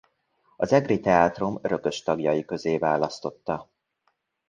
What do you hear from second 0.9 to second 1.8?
teátrum